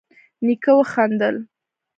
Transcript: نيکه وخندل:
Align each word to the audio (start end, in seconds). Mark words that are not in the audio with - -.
نيکه 0.45 0.71
وخندل: 0.77 1.35